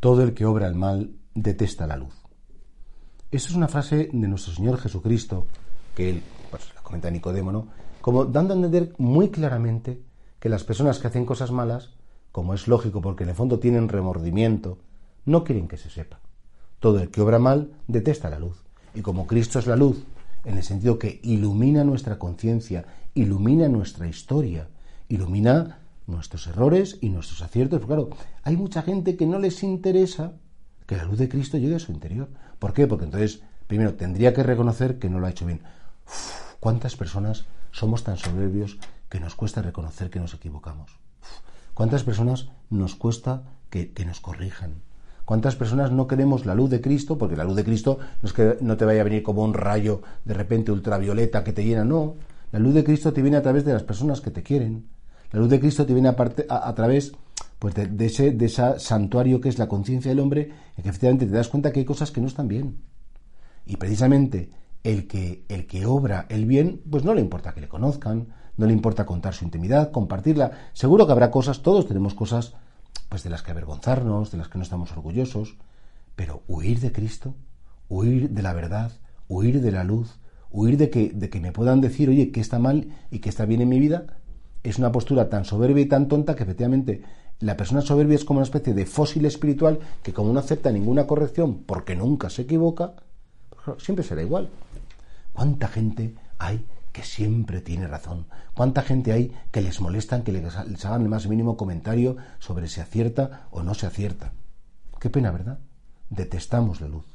Todo 0.00 0.22
el 0.22 0.32
que 0.32 0.46
obra 0.46 0.66
el 0.66 0.74
mal 0.74 1.10
detesta 1.34 1.86
la 1.86 1.96
luz. 1.96 2.14
Esa 3.30 3.48
es 3.50 3.54
una 3.54 3.68
frase 3.68 4.08
de 4.10 4.28
nuestro 4.28 4.54
Señor 4.54 4.78
Jesucristo, 4.78 5.46
que 5.94 6.08
él, 6.10 6.22
pues 6.50 6.74
la 6.74 6.80
comenta 6.80 7.10
Nicodemo, 7.10 7.52
¿no? 7.52 7.68
Como 8.00 8.24
dando 8.24 8.54
a 8.54 8.56
entender 8.56 8.94
muy 8.96 9.28
claramente 9.28 10.00
que 10.38 10.48
las 10.48 10.64
personas 10.64 10.98
que 10.98 11.06
hacen 11.06 11.26
cosas 11.26 11.52
malas, 11.52 11.90
como 12.32 12.54
es 12.54 12.66
lógico 12.66 13.02
porque 13.02 13.24
en 13.24 13.30
el 13.30 13.34
fondo 13.34 13.58
tienen 13.58 13.90
remordimiento, 13.90 14.78
no 15.26 15.44
quieren 15.44 15.68
que 15.68 15.76
se 15.76 15.90
sepa. 15.90 16.20
Todo 16.78 17.00
el 17.00 17.10
que 17.10 17.20
obra 17.20 17.38
mal 17.38 17.70
detesta 17.86 18.30
la 18.30 18.38
luz. 18.38 18.64
Y 18.94 19.02
como 19.02 19.26
Cristo 19.26 19.58
es 19.58 19.66
la 19.66 19.76
luz, 19.76 20.02
en 20.44 20.56
el 20.56 20.64
sentido 20.64 20.98
que 20.98 21.20
ilumina 21.22 21.84
nuestra 21.84 22.18
conciencia, 22.18 22.86
ilumina 23.14 23.68
nuestra 23.68 24.08
historia, 24.08 24.66
ilumina 25.08 25.78
nuestros 26.10 26.46
errores 26.46 26.98
y 27.00 27.08
nuestros 27.08 27.42
aciertos. 27.42 27.84
Claro, 27.86 28.10
hay 28.42 28.56
mucha 28.56 28.82
gente 28.82 29.16
que 29.16 29.26
no 29.26 29.38
les 29.38 29.62
interesa 29.62 30.32
que 30.86 30.96
la 30.96 31.04
luz 31.04 31.18
de 31.18 31.28
Cristo 31.28 31.56
llegue 31.56 31.76
a 31.76 31.78
su 31.78 31.92
interior. 31.92 32.28
¿Por 32.58 32.72
qué? 32.72 32.86
Porque 32.86 33.04
entonces, 33.04 33.42
primero, 33.66 33.94
tendría 33.94 34.34
que 34.34 34.42
reconocer 34.42 34.98
que 34.98 35.08
no 35.08 35.20
lo 35.20 35.26
ha 35.26 35.30
hecho 35.30 35.46
bien. 35.46 35.62
¿Cuántas 36.58 36.96
personas 36.96 37.46
somos 37.70 38.04
tan 38.04 38.16
soberbios 38.16 38.78
que 39.08 39.20
nos 39.20 39.34
cuesta 39.34 39.62
reconocer 39.62 40.10
que 40.10 40.20
nos 40.20 40.34
equivocamos? 40.34 40.90
¿Cuántas 41.74 42.04
personas 42.04 42.48
nos 42.68 42.94
cuesta 42.94 43.44
que, 43.70 43.92
nos 44.04 44.20
corrijan? 44.20 44.82
¿Cuántas 45.24 45.56
personas 45.56 45.92
no 45.92 46.06
queremos 46.06 46.44
la 46.44 46.54
luz 46.54 46.70
de 46.70 46.80
Cristo? 46.80 47.16
Porque 47.16 47.36
la 47.36 47.44
luz 47.44 47.56
de 47.56 47.64
Cristo 47.64 47.98
no 48.20 48.28
es 48.28 48.32
que 48.32 48.58
no 48.60 48.76
te 48.76 48.84
vaya 48.84 49.00
a 49.00 49.04
venir 49.04 49.22
como 49.22 49.44
un 49.44 49.54
rayo 49.54 50.02
de 50.24 50.34
repente 50.34 50.72
ultravioleta 50.72 51.44
que 51.44 51.52
te 51.52 51.64
llena, 51.64 51.84
no. 51.84 52.16
La 52.52 52.58
luz 52.58 52.74
de 52.74 52.84
Cristo 52.84 53.12
te 53.12 53.22
viene 53.22 53.36
a 53.36 53.42
través 53.42 53.64
de 53.64 53.72
las 53.72 53.84
personas 53.84 54.20
que 54.20 54.32
te 54.32 54.42
quieren, 54.42 54.88
la 55.32 55.40
luz 55.40 55.48
de 55.48 55.60
Cristo 55.60 55.86
te 55.86 55.94
viene 55.94 56.08
a, 56.08 56.14
a, 56.48 56.74
través 56.74 57.12
pues 57.58 57.74
de, 57.74 58.06
ese, 58.06 58.32
de 58.32 58.48
santuario 58.48 59.40
que 59.40 59.48
es 59.48 59.58
la 59.58 59.68
conciencia 59.68 60.10
del 60.10 60.20
hombre, 60.20 60.50
en 60.76 60.82
que 60.82 60.88
efectivamente 60.88 61.26
te 61.26 61.32
das 61.32 61.48
cuenta 61.48 61.72
que 61.72 61.80
hay 61.80 61.86
cosas 61.86 62.10
que 62.10 62.20
no 62.20 62.26
están 62.26 62.48
bien. 62.48 62.78
Y 63.66 63.76
precisamente 63.76 64.50
el 64.82 65.06
que, 65.06 65.44
el 65.48 65.66
que 65.66 65.86
obra 65.86 66.26
el 66.28 66.46
bien, 66.46 66.80
pues 66.90 67.04
no 67.04 67.14
le 67.14 67.20
importa 67.20 67.52
que 67.52 67.60
le 67.60 67.68
conozcan, 67.68 68.28
no 68.56 68.66
le 68.66 68.72
importa 68.72 69.06
contar 69.06 69.34
su 69.34 69.44
intimidad, 69.44 69.90
compartirla. 69.90 70.52
Seguro 70.72 71.06
que 71.06 71.12
habrá 71.12 71.30
cosas, 71.30 71.62
todos 71.62 71.86
tenemos 71.86 72.14
cosas 72.14 72.54
pues 73.08 73.22
de 73.22 73.30
las 73.30 73.42
que 73.42 73.50
avergonzarnos, 73.50 74.30
de 74.30 74.38
las 74.38 74.48
que 74.48 74.58
no 74.58 74.64
estamos 74.64 74.92
orgullosos, 74.92 75.56
pero 76.16 76.42
huir 76.48 76.80
de 76.80 76.92
Cristo, 76.92 77.34
huir 77.88 78.30
de 78.30 78.42
la 78.42 78.52
verdad, 78.52 78.92
huir 79.28 79.60
de 79.60 79.72
la 79.72 79.84
luz, 79.84 80.18
huir 80.50 80.76
de 80.76 80.90
que, 80.90 81.10
de 81.10 81.28
que 81.28 81.40
me 81.40 81.52
puedan 81.52 81.80
decir, 81.80 82.08
oye, 82.08 82.30
que 82.30 82.40
está 82.40 82.58
mal 82.58 82.88
y 83.10 83.18
que 83.18 83.28
está 83.28 83.44
bien 83.44 83.60
en 83.60 83.68
mi 83.68 83.78
vida, 83.80 84.19
es 84.62 84.78
una 84.78 84.92
postura 84.92 85.28
tan 85.28 85.44
soberbia 85.44 85.84
y 85.84 85.88
tan 85.88 86.08
tonta 86.08 86.36
que 86.36 86.42
efectivamente 86.42 87.02
la 87.40 87.56
persona 87.56 87.80
soberbia 87.80 88.16
es 88.16 88.24
como 88.24 88.38
una 88.38 88.44
especie 88.44 88.74
de 88.74 88.84
fósil 88.84 89.24
espiritual 89.24 89.78
que 90.02 90.12
como 90.12 90.32
no 90.32 90.40
acepta 90.40 90.70
ninguna 90.70 91.06
corrección 91.06 91.62
porque 91.64 91.96
nunca 91.96 92.28
se 92.28 92.42
equivoca, 92.42 92.94
pues 93.64 93.82
siempre 93.82 94.04
será 94.04 94.22
igual. 94.22 94.50
¿Cuánta 95.32 95.68
gente 95.68 96.14
hay 96.38 96.66
que 96.92 97.02
siempre 97.02 97.60
tiene 97.62 97.86
razón? 97.86 98.26
¿Cuánta 98.52 98.82
gente 98.82 99.12
hay 99.12 99.32
que 99.50 99.62
les 99.62 99.80
molestan 99.80 100.22
que 100.22 100.32
les 100.32 100.84
hagan 100.84 101.02
el 101.02 101.08
más 101.08 101.26
mínimo 101.28 101.56
comentario 101.56 102.16
sobre 102.40 102.68
si 102.68 102.80
acierta 102.80 103.46
o 103.50 103.62
no 103.62 103.72
se 103.74 103.86
acierta? 103.86 104.32
Qué 104.98 105.08
pena, 105.08 105.30
¿verdad? 105.30 105.60
Detestamos 106.10 106.82
la 106.82 106.88
luz. 106.88 107.06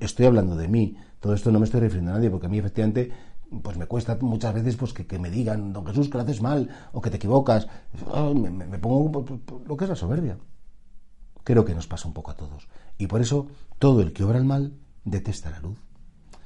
Estoy 0.00 0.26
hablando 0.26 0.56
de 0.56 0.68
mí. 0.68 0.98
Todo 1.20 1.32
esto 1.32 1.50
no 1.50 1.60
me 1.60 1.64
estoy 1.64 1.80
refiriendo 1.80 2.10
a 2.10 2.14
nadie 2.16 2.28
porque 2.28 2.46
a 2.46 2.50
mí 2.50 2.58
efectivamente 2.58 3.10
pues 3.62 3.76
me 3.76 3.86
cuesta 3.86 4.16
muchas 4.20 4.54
veces 4.54 4.76
pues 4.76 4.92
que, 4.92 5.18
me 5.18 5.30
digan, 5.30 5.72
don 5.72 5.86
Jesús, 5.86 6.08
que 6.08 6.16
lo 6.16 6.24
haces 6.24 6.40
mal 6.40 6.70
o 6.92 7.00
que 7.00 7.10
te 7.10 7.16
equivocas. 7.16 7.68
me, 8.34 8.78
pongo 8.78 9.24
lo 9.66 9.76
que 9.76 9.84
es 9.84 9.90
la 9.90 9.96
soberbia. 9.96 10.38
Creo 11.44 11.64
que 11.64 11.74
nos 11.74 11.86
pasa 11.86 12.08
un 12.08 12.14
poco 12.14 12.30
a 12.30 12.36
todos. 12.36 12.68
Y 12.98 13.08
por 13.08 13.20
eso 13.20 13.48
todo 13.78 14.00
el 14.00 14.12
que 14.12 14.24
obra 14.24 14.38
el 14.38 14.44
mal 14.44 14.74
detesta 15.04 15.50
la 15.50 15.60
luz. 15.60 15.78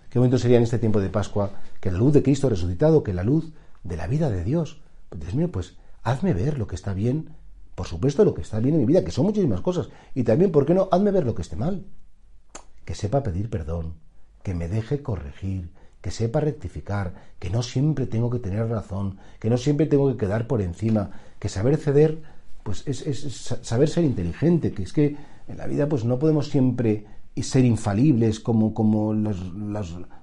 Qué 0.09 0.19
momento 0.19 0.39
sería 0.39 0.56
en 0.56 0.62
este 0.62 0.78
tiempo 0.78 1.00
de 1.00 1.11
Pascua 1.11 1.50
que 1.81 1.91
la 1.91 1.99
luz 1.99 2.15
de 2.15 2.22
Cristo 2.22 2.49
resucitado, 2.49 3.03
que 3.03 3.12
la 3.12 3.23
luz 3.23 3.53
de 3.84 3.97
la 3.97 4.06
vida 4.06 4.31
de 4.31 4.44
Dios. 4.44 4.81
Pues, 5.11 5.37
Dios 5.37 5.50
pues 5.50 5.77
hazme 6.03 6.33
ver 6.33 6.59
lo 6.59 6.67
que 6.67 6.75
está 6.75 6.94
bien, 6.94 7.34
por 7.75 7.87
supuesto 7.87 8.25
lo 8.25 8.34
que 8.34 8.43
está 8.43 8.59
bien 8.59 8.75
en 8.75 8.81
mi 8.81 8.87
vida, 8.87 9.05
que 9.05 9.11
son 9.11 9.27
muchísimas 9.27 9.61
cosas. 9.61 9.91
Y 10.15 10.25
también, 10.25 10.53
¿por 10.53 10.65
qué 10.67 10.75
no? 10.75 10.88
Hazme 10.91 11.11
ver 11.11 11.27
lo 11.27 11.34
que 11.34 11.43
esté 11.43 11.56
mal. 11.56 11.87
Que 12.84 12.94
sepa 12.94 13.23
pedir 13.23 13.50
perdón, 13.50 13.94
que 14.43 14.55
me 14.55 14.69
deje 14.69 15.03
corregir, 15.03 15.73
que 16.06 16.12
sepa 16.12 16.39
rectificar, 16.39 17.15
que 17.41 17.50
no 17.50 17.65
siempre 17.65 18.06
tengo 18.06 18.31
que 18.31 18.39
tener 18.39 18.69
razón, 18.69 19.19
que 19.41 19.50
no 19.50 19.56
siempre 19.56 19.87
tengo 19.87 20.06
que 20.09 20.17
quedar 20.17 20.47
por 20.47 20.62
encima, 20.62 21.11
que 21.41 21.49
saber 21.49 21.78
ceder, 21.78 22.22
pues 22.62 22.84
es, 22.87 23.50
saber 23.62 23.89
ser 23.89 24.05
inteligente, 24.05 24.71
que 24.71 24.84
es 24.84 24.93
que 24.93 25.17
en 25.49 25.56
la 25.56 25.67
vida 25.67 25.89
pues 25.89 26.05
no 26.05 26.21
podemos 26.21 26.47
siempre 26.47 27.06
ser 27.34 27.65
infalibles 27.65 28.39
como, 28.39 28.72
como 28.72 29.15
los, 29.15 29.50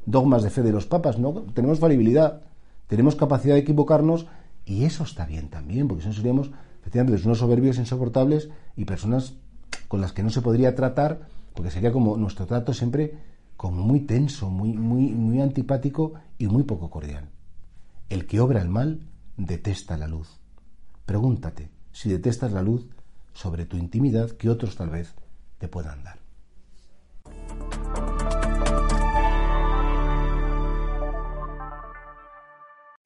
dogmas 0.06 0.44
de 0.44 0.52
fe 0.52 0.62
de 0.62 0.72
los 0.72 0.86
papas, 0.86 1.20
¿no? 1.20 1.34
Tenemos 1.54 1.80
falibilidad, 1.80 2.44
tenemos 2.88 3.18
capacidad 3.18 3.56
de 3.56 3.60
equivocarnos 3.60 4.28
y 4.66 4.86
eso 4.86 5.04
está 5.04 5.26
bien 5.26 5.50
también, 5.50 5.90
porque 5.90 6.04
si 6.04 6.08
no 6.08 6.14
seríamos 6.14 6.50
efectivamente 6.80 7.26
unos 7.26 7.40
soberbios 7.40 7.78
insoportables 7.78 8.48
y 8.78 8.86
personas 8.86 9.34
con 9.90 10.00
las 10.00 10.14
que 10.14 10.24
no 10.24 10.30
se 10.30 10.40
podría 10.40 10.76
tratar, 10.76 11.28
porque 11.54 11.72
sería 11.72 11.92
como 11.92 12.16
nuestro 12.16 12.46
trato 12.46 12.74
siempre 12.74 13.33
como 13.58 13.84
muy 13.84 14.02
tenso, 14.02 14.50
muy, 14.50 14.74
muy, 14.74 15.12
muy 15.12 15.42
antipático 15.42 16.14
y 16.38 16.48
muy 16.48 16.64
poco 16.64 16.90
cordial. 16.90 17.30
El 18.10 18.26
que 18.26 18.40
obra 18.40 18.62
el 18.62 18.70
mal 18.70 19.02
detesta 19.38 19.98
la 19.98 20.08
luz. 20.08 20.40
Pregúntate 21.06 21.70
si 21.92 22.10
detestas 22.10 22.52
la 22.52 22.62
luz 22.62 22.88
sobre 23.34 23.66
tu 23.66 23.78
intimidad 23.78 24.32
que 24.32 24.50
otros 24.50 24.76
tal 24.76 24.90
vez 24.90 25.14
te 25.58 25.68
puedan 25.68 26.04
dar. 26.04 26.23